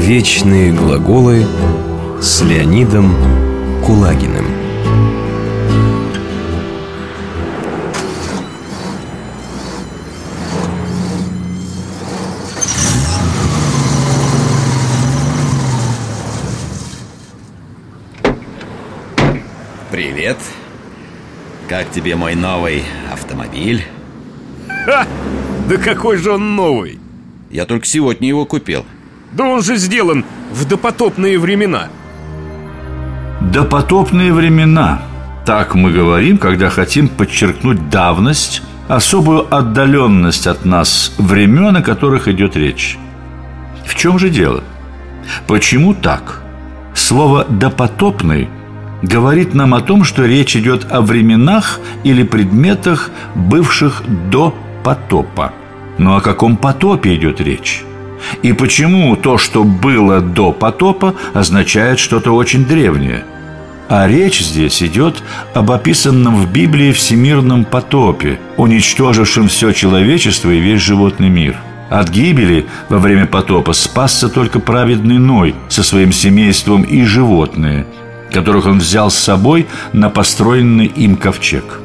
[0.00, 1.44] Вечные глаголы
[2.22, 3.14] с Леонидом
[3.84, 4.46] Кулагиным
[19.92, 20.38] Привет
[21.68, 22.82] Как тебе мой новый
[23.12, 23.84] автомобиль?
[24.86, 25.06] Ха!
[25.68, 26.98] Да какой же он новый?
[27.50, 28.84] Я только сегодня его купил
[29.32, 31.88] Да он же сделан в допотопные времена
[33.40, 35.02] Допотопные времена
[35.46, 42.56] Так мы говорим, когда хотим подчеркнуть давность Особую отдаленность от нас времен, о которых идет
[42.56, 42.98] речь
[43.84, 44.64] В чем же дело?
[45.46, 46.42] Почему так?
[46.92, 48.48] Слово «допотопный»
[49.02, 55.52] говорит нам о том, что речь идет о временах или предметах, бывших до потопа.
[55.98, 57.84] Но о каком потопе идет речь?
[58.42, 63.24] И почему то, что было до потопа, означает что-то очень древнее?
[63.88, 70.80] А речь здесь идет об описанном в Библии всемирном потопе, уничтожившем все человечество и весь
[70.80, 71.56] животный мир–
[71.90, 77.84] от гибели во время потопа спасся только праведный Ной со своим семейством и животные,
[78.32, 81.80] которых он взял с собой на построенный им ковчег.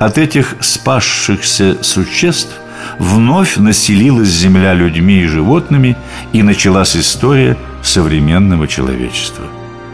[0.00, 2.50] От этих спасшихся существ
[2.98, 5.96] вновь населилась земля людьми и животными,
[6.32, 9.44] и началась история современного человечества.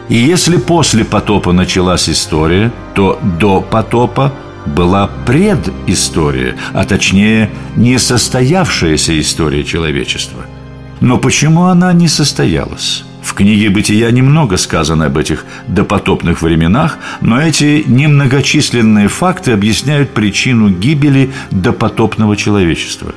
[0.09, 4.33] И если после потопа началась история, то до потопа
[4.67, 10.45] была предыстория, а точнее несостоявшаяся история человечества.
[11.01, 13.05] Но почему она не состоялась?
[13.27, 20.71] В книге «Бытия» немного сказано об этих допотопных временах, но эти немногочисленные факты объясняют причину
[20.71, 23.13] гибели допотопного человечества.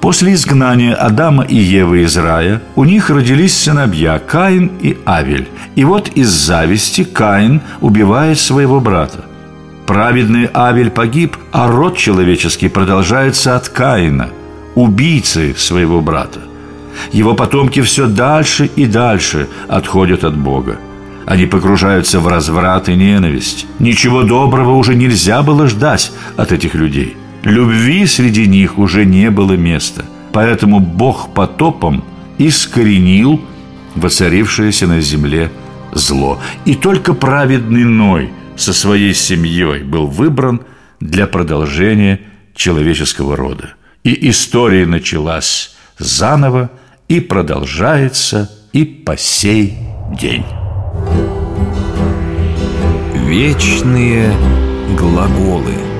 [0.00, 5.48] После изгнания Адама и Евы из рая у них родились сыновья Каин и Авель.
[5.74, 9.24] И вот из зависти Каин убивает своего брата.
[9.88, 14.28] Праведный Авель погиб, а род человеческий продолжается от Каина,
[14.76, 16.47] убийцы своего брата.
[17.12, 20.78] Его потомки все дальше и дальше отходят от Бога.
[21.26, 23.66] Они погружаются в разврат и ненависть.
[23.78, 27.16] Ничего доброго уже нельзя было ждать от этих людей.
[27.42, 30.04] Любви среди них уже не было места.
[30.32, 32.02] Поэтому Бог потопом
[32.38, 33.42] искоренил
[33.94, 35.50] воцарившееся на земле
[35.92, 36.38] зло.
[36.64, 40.62] И только праведный Ной со своей семьей был выбран
[41.00, 42.20] для продолжения
[42.54, 43.74] человеческого рода.
[44.02, 46.70] И история началась заново–
[47.08, 49.78] и продолжается и по сей
[50.12, 50.44] день.
[53.26, 54.32] Вечные
[54.96, 55.74] глаголы–